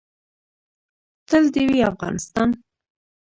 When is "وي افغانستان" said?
1.69-2.49